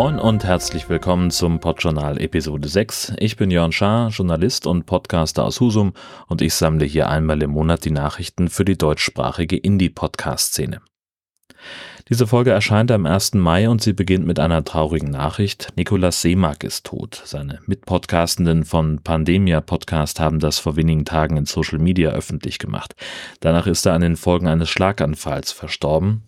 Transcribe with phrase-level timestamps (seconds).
[0.00, 3.14] Moin und herzlich willkommen zum Podjournal Episode 6.
[3.18, 5.92] Ich bin Jörn Schaar, Journalist und Podcaster aus Husum
[6.28, 10.82] und ich sammle hier einmal im Monat die Nachrichten für die deutschsprachige Indie-Podcast-Szene.
[12.08, 13.34] Diese Folge erscheint am 1.
[13.34, 15.72] Mai und sie beginnt mit einer traurigen Nachricht.
[15.74, 17.20] Nikolaus Seemark ist tot.
[17.24, 22.94] Seine Mitpodcastenden von Pandemia Podcast haben das vor wenigen Tagen in Social Media öffentlich gemacht.
[23.40, 26.27] Danach ist er an den Folgen eines Schlaganfalls verstorben.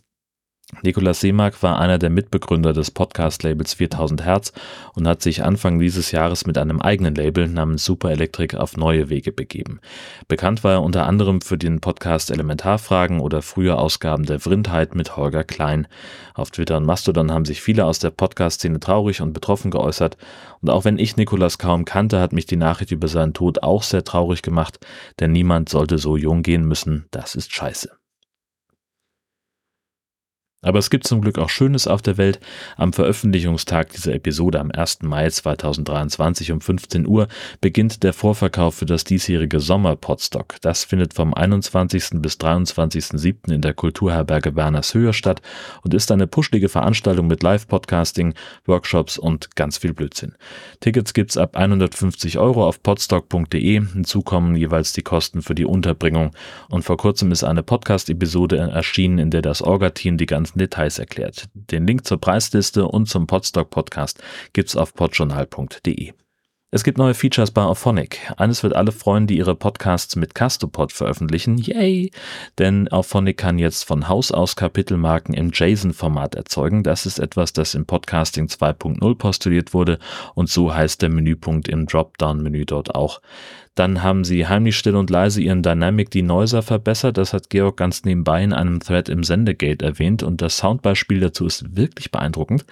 [0.83, 4.53] Nikolaus Seemark war einer der Mitbegründer des Podcast-Labels 4000 Hertz
[4.95, 9.11] und hat sich Anfang dieses Jahres mit einem eigenen Label namens Super Electric auf neue
[9.11, 9.81] Wege begeben.
[10.29, 15.17] Bekannt war er unter anderem für den Podcast Elementarfragen oder frühe Ausgaben der Vrindheit mit
[15.17, 15.87] Holger Klein.
[16.35, 20.17] Auf Twitter und Mastodon haben sich viele aus der Podcast-Szene traurig und betroffen geäußert.
[20.63, 23.83] Und auch wenn ich Nikolaus kaum kannte, hat mich die Nachricht über seinen Tod auch
[23.83, 24.79] sehr traurig gemacht,
[25.19, 27.07] denn niemand sollte so jung gehen müssen.
[27.11, 28.00] Das ist scheiße.
[30.63, 32.39] Aber es gibt zum Glück auch Schönes auf der Welt.
[32.77, 35.01] Am Veröffentlichungstag dieser Episode am 1.
[35.03, 37.29] Mai 2023 um 15 Uhr
[37.63, 40.57] beginnt der Vorverkauf für das diesjährige Sommer-Podstock.
[40.61, 42.21] Das findet vom 21.
[42.21, 43.51] bis 23.07.
[43.51, 45.41] in der Kulturherberge Werners Höhe statt
[45.83, 48.35] und ist eine puschlige Veranstaltung mit Live-Podcasting,
[48.67, 50.35] Workshops und ganz viel Blödsinn.
[50.81, 53.81] Tickets gibt's ab 150 Euro auf podstock.de.
[53.95, 56.33] Hinzu kommen jeweils die Kosten für die Unterbringung.
[56.69, 60.99] Und vor kurzem ist eine Podcast-Episode erschienen, in der das Orga-Team die ganzen ganzen Details
[60.99, 61.49] erklärt.
[61.55, 66.13] Den Link zur Preisliste und zum Podstock Podcast gibt's auf podjournal.de.
[66.73, 68.33] Es gibt neue Features bei Auphonic.
[68.37, 71.59] Eines wird alle freuen, die ihre Podcasts mit Castopod veröffentlichen.
[71.59, 72.13] Yay!
[72.59, 76.85] Denn Auphonic kann jetzt von Haus aus Kapitelmarken im JSON-Format erzeugen.
[76.85, 79.99] Das ist etwas, das im Podcasting 2.0 postuliert wurde
[80.37, 83.21] und so heißt der Menüpunkt im Dropdown-Menü dort auch.
[83.75, 87.17] Dann haben sie heimlich still und leise ihren Dynamic Denoiser verbessert.
[87.17, 91.47] Das hat Georg ganz nebenbei in einem Thread im Sendegate erwähnt und das Soundbeispiel dazu
[91.47, 92.65] ist wirklich beeindruckend.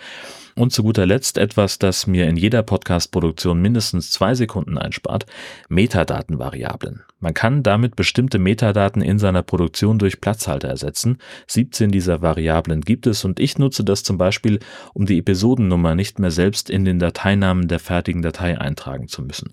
[0.57, 5.25] Und zu guter Letzt etwas, das mir in jeder Podcast-Produktion mindestens zwei Sekunden einspart,
[5.69, 7.05] Metadatenvariablen.
[7.21, 11.19] Man kann damit bestimmte Metadaten in seiner Produktion durch Platzhalter ersetzen.
[11.49, 14.61] 17 dieser Variablen gibt es und ich nutze das zum Beispiel,
[14.95, 19.53] um die Episodennummer nicht mehr selbst in den Dateinamen der fertigen Datei eintragen zu müssen.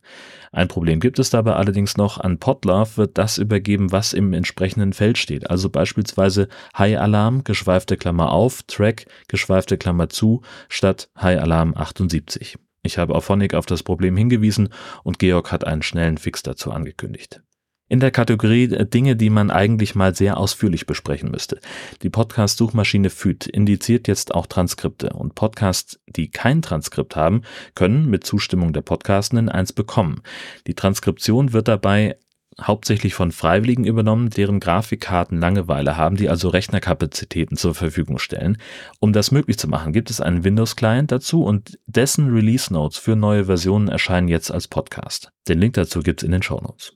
[0.51, 2.19] Ein Problem gibt es dabei allerdings noch.
[2.19, 5.49] An Podlove wird das übergeben, was im entsprechenden Feld steht.
[5.49, 12.59] Also beispielsweise High Alarm, geschweifte Klammer auf, Track, geschweifte Klammer zu, statt High Alarm 78.
[12.83, 14.69] Ich habe auf Phonic auf das Problem hingewiesen
[15.03, 17.41] und Georg hat einen schnellen Fix dazu angekündigt.
[17.87, 21.59] In der Kategorie äh, Dinge, die man eigentlich mal sehr ausführlich besprechen müsste.
[22.01, 27.43] Die Podcast-Suchmaschine FÜD indiziert jetzt auch Transkripte und Podcasts, die kein Transkript haben,
[27.75, 30.21] können mit Zustimmung der Podcastenden eins bekommen.
[30.65, 32.17] Die Transkription wird dabei
[32.59, 38.57] hauptsächlich von Freiwilligen übernommen, deren Grafikkarten Langeweile haben, die also Rechnerkapazitäten zur Verfügung stellen.
[38.99, 43.15] Um das möglich zu machen, gibt es einen Windows-Client dazu und dessen Release Notes für
[43.15, 45.31] neue Versionen erscheinen jetzt als Podcast.
[45.47, 46.93] Den Link dazu gibt's in den Show Notes.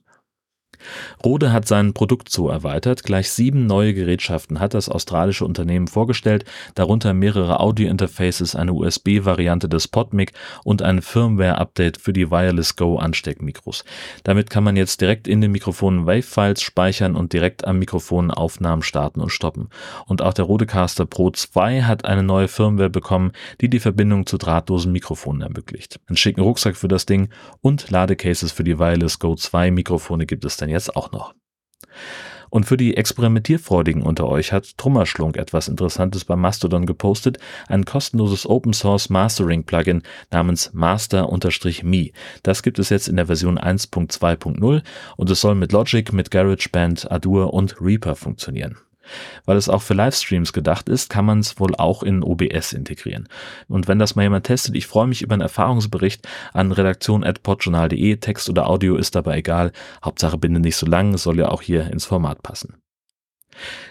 [1.24, 3.02] Rode hat sein Produktzoo erweitert.
[3.02, 9.88] Gleich sieben neue Gerätschaften hat das australische Unternehmen vorgestellt, darunter mehrere Audio-Interfaces, eine USB-Variante des
[9.88, 10.32] PodMic
[10.64, 13.84] und ein Firmware-Update für die Wireless Go Ansteckmikros.
[14.24, 18.82] Damit kann man jetzt direkt in den Mikrofonen Wave-Files speichern und direkt am Mikrofon Aufnahmen
[18.82, 19.68] starten und stoppen.
[20.06, 24.38] Und auch der Rodecaster Pro 2 hat eine neue Firmware bekommen, die die Verbindung zu
[24.38, 26.00] drahtlosen Mikrofonen ermöglicht.
[26.06, 27.28] Einen schicken Rucksack für das Ding
[27.60, 31.34] und Ladecases für die Wireless Go 2 Mikrofone gibt es dann jetzt auch noch.
[32.50, 37.38] Und für die Experimentierfreudigen unter euch hat Trummerschlunk etwas Interessantes bei Mastodon gepostet,
[37.68, 42.10] ein kostenloses Open Source Mastering Plugin namens Master-Me.
[42.42, 44.82] Das gibt es jetzt in der Version 1.2.0
[45.16, 48.76] und es soll mit Logic, mit GarageBand, Adur und Reaper funktionieren.
[49.44, 53.28] Weil es auch für Livestreams gedacht ist, kann man es wohl auch in OBS integrieren.
[53.68, 58.16] Und wenn das mal jemand testet, ich freue mich über einen Erfahrungsbericht an redaktion.podjournal.de.
[58.16, 59.72] Text oder Audio ist dabei egal.
[60.04, 62.80] Hauptsache binde nicht so lang, soll ja auch hier ins Format passen.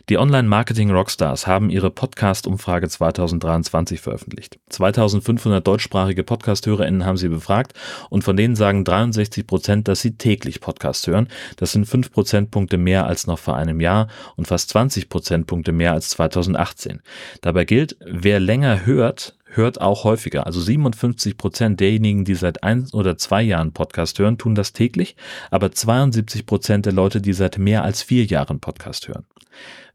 [0.10, 4.60] Die Online-Marketing-Rockstars haben ihre Podcast-Umfrage 2023 veröffentlicht.
[4.69, 7.74] 2500 deutschsprachige Podcast-HörerInnen haben sie befragt
[8.10, 11.27] und von denen sagen 63 Prozent, dass sie täglich Podcasts hören.
[11.57, 15.94] Das sind 5 Prozentpunkte mehr als noch vor einem Jahr und fast 20 Prozentpunkte mehr
[15.94, 17.01] als 2018.
[17.42, 20.46] Dabei gilt, wer länger hört, hört auch häufiger.
[20.46, 25.16] Also 57 Prozent derjenigen, die seit ein oder zwei Jahren Podcast hören, tun das täglich,
[25.51, 29.25] aber 72 Prozent der Leute, die seit mehr als vier Jahren Podcast hören.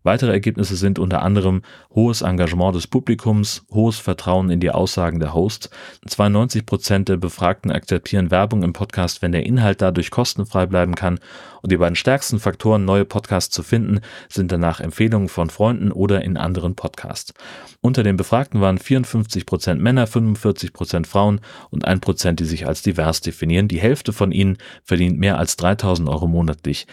[0.06, 1.62] Weitere Ergebnisse sind unter anderem
[1.94, 5.70] hohes Engagement des Publikums, hohes Vertrauen in die Aussagen der Hosts.
[6.06, 11.20] 92 Prozent der Befragten akzeptieren Werbung im Podcast, wenn der Inhalt dadurch kostenfrei bleiben kann.
[11.62, 16.22] Und die beiden stärksten Faktoren, neue Podcasts zu finden, sind danach Empfehlungen von Freunden oder
[16.22, 17.32] in anderen Podcasts.
[17.80, 21.40] Unter den Befragten waren 54 Prozent Männer, 45 Prozent Frauen
[21.70, 23.68] und ein Prozent, die sich als divers definieren.
[23.68, 26.86] Die Hälfte von ihnen verdient mehr als 3000 Euro monatlich.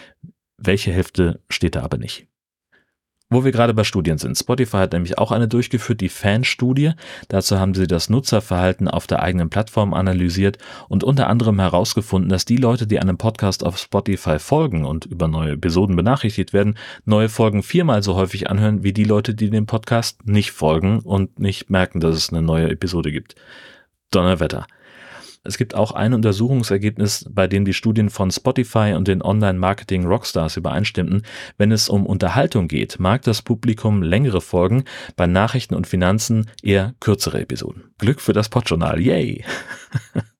[0.56, 2.31] Welche Hälfte steht da aber nicht.
[3.32, 4.36] Wo wir gerade bei Studien sind.
[4.36, 6.92] Spotify hat nämlich auch eine durchgeführt, die Fanstudie.
[7.28, 10.58] Dazu haben sie das Nutzerverhalten auf der eigenen Plattform analysiert
[10.90, 15.28] und unter anderem herausgefunden, dass die Leute, die einem Podcast auf Spotify folgen und über
[15.28, 16.76] neue Episoden benachrichtigt werden,
[17.06, 21.38] neue Folgen viermal so häufig anhören wie die Leute, die dem Podcast nicht folgen und
[21.38, 23.34] nicht merken, dass es eine neue Episode gibt.
[24.10, 24.66] Donnerwetter.
[25.44, 31.22] Es gibt auch ein Untersuchungsergebnis, bei dem die Studien von Spotify und den Online-Marketing-Rockstars übereinstimmten.
[31.58, 34.84] Wenn es um Unterhaltung geht, mag das Publikum längere Folgen,
[35.16, 37.92] bei Nachrichten und Finanzen eher kürzere Episoden.
[37.98, 39.44] Glück für das Podjournal, yay!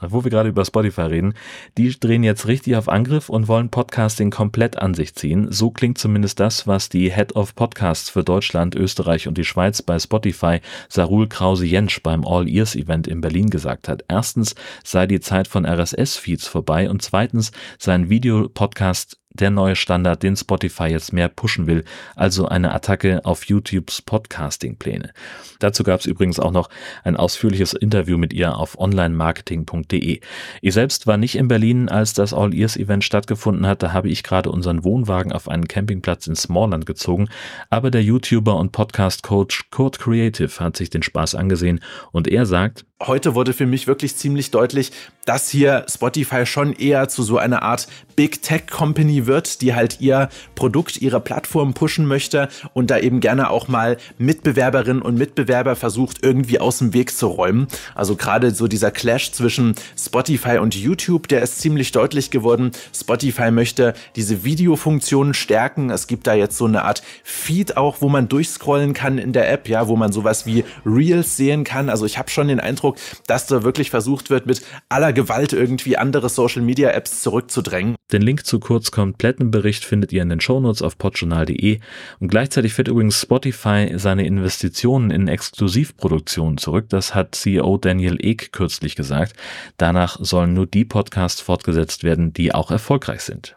[0.00, 1.34] wo wir gerade über Spotify reden,
[1.78, 5.50] die drehen jetzt richtig auf Angriff und wollen Podcasting komplett an sich ziehen.
[5.50, 9.82] So klingt zumindest das, was die Head of Podcasts für Deutschland, Österreich und die Schweiz
[9.82, 14.04] bei Spotify, Sarul Krause-Jensch beim All Ears Event in Berlin gesagt hat.
[14.08, 20.36] Erstens sei die Zeit von RSS-Feeds vorbei und zweitens sei Videopodcast der neue Standard, den
[20.36, 21.84] Spotify jetzt mehr pushen will,
[22.14, 25.12] also eine Attacke auf YouTubes Podcasting-Pläne.
[25.58, 26.70] Dazu gab es übrigens auch noch
[27.02, 30.20] ein ausführliches Interview mit ihr auf onlinemarketing.de.
[30.62, 34.08] Ich selbst war nicht in Berlin, als das All Ears Event stattgefunden hat, da habe
[34.08, 37.28] ich gerade unseren Wohnwagen auf einen Campingplatz in Smallland gezogen,
[37.70, 41.80] aber der YouTuber und Podcast-Coach Kurt Creative hat sich den Spaß angesehen
[42.12, 44.92] und er sagt, heute wurde für mich wirklich ziemlich deutlich,
[45.24, 50.00] dass hier Spotify schon eher zu so einer Art Big Tech Company wird, die halt
[50.00, 55.76] ihr Produkt, ihre Plattform pushen möchte und da eben gerne auch mal Mitbewerberinnen und Mitbewerber
[55.76, 57.66] versucht irgendwie aus dem Weg zu räumen.
[57.94, 62.72] Also gerade so dieser Clash zwischen Spotify und YouTube, der ist ziemlich deutlich geworden.
[62.94, 65.90] Spotify möchte diese Videofunktionen stärken.
[65.90, 69.50] Es gibt da jetzt so eine Art Feed auch, wo man durchscrollen kann in der
[69.50, 71.88] App, ja, wo man sowas wie Reels sehen kann.
[71.88, 72.93] Also ich habe schon den Eindruck,
[73.26, 77.96] dass da wirklich versucht wird, mit aller Gewalt irgendwie andere Social Media Apps zurückzudrängen.
[78.12, 81.80] Den Link zu kurz kompletten Bericht findet ihr in den Shownotes auf podjournal.de
[82.20, 86.86] und gleichzeitig führt übrigens Spotify seine Investitionen in Exklusivproduktionen zurück.
[86.90, 89.34] Das hat CEO Daniel Ek kürzlich gesagt.
[89.76, 93.56] Danach sollen nur die Podcasts fortgesetzt werden, die auch erfolgreich sind.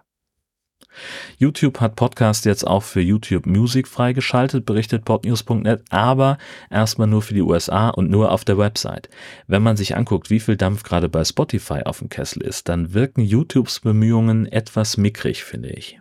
[1.38, 6.38] YouTube hat Podcast jetzt auch für YouTube Music freigeschaltet, berichtet podnews.net, aber
[6.70, 9.10] erstmal nur für die USA und nur auf der Website.
[9.48, 12.94] Wenn man sich anguckt, wie viel Dampf gerade bei Spotify auf dem Kessel ist, dann
[12.94, 16.00] wirken YouTubes Bemühungen etwas mickrig, finde ich.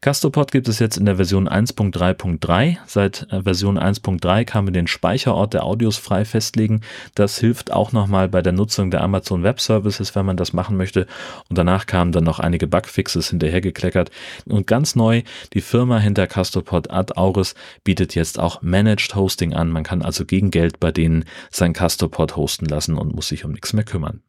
[0.00, 2.76] Castopod gibt es jetzt in der Version 1.3.3.
[2.86, 6.82] Seit äh, Version 1.3 kann man den Speicherort der Audios frei festlegen.
[7.14, 10.76] Das hilft auch nochmal bei der Nutzung der Amazon Web Services, wenn man das machen
[10.76, 11.06] möchte.
[11.48, 14.10] Und danach kamen dann noch einige Bugfixes hinterhergekleckert.
[14.46, 15.22] Und ganz neu,
[15.54, 19.70] die Firma hinter Castopod Ad Auris bietet jetzt auch Managed Hosting an.
[19.70, 23.52] Man kann also gegen Geld bei denen sein Castopod hosten lassen und muss sich um
[23.52, 24.22] nichts mehr kümmern.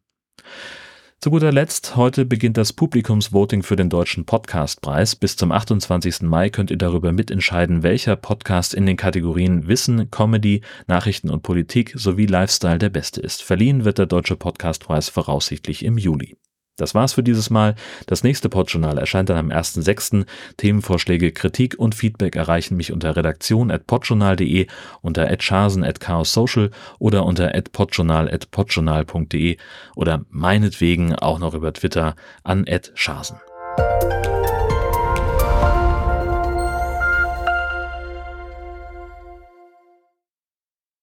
[1.22, 5.16] Zu guter Letzt, heute beginnt das Publikumsvoting für den Deutschen Podcastpreis.
[5.16, 6.22] Bis zum 28.
[6.22, 11.94] Mai könnt ihr darüber mitentscheiden, welcher Podcast in den Kategorien Wissen, Comedy, Nachrichten und Politik
[11.96, 13.42] sowie Lifestyle der beste ist.
[13.42, 16.38] Verliehen wird der Deutsche Podcastpreis voraussichtlich im Juli.
[16.78, 17.76] Das war's für dieses Mal.
[18.06, 20.26] Das nächste Podjournal erscheint dann am 1.6.
[20.58, 24.68] Themenvorschläge, Kritik und Feedback erreichen mich unter redaktion at podjournal.de,
[25.02, 29.58] unter @charsen at chaossocial oder unter podjournal at podjournal.de
[29.96, 33.38] oder meinetwegen auch noch über Twitter an @charsen.